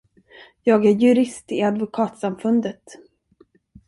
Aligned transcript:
Jag 0.63 0.85
är 0.85 0.89
jurist 0.91 1.51
i 1.51 1.61
advokatsamfundet. 1.61 2.83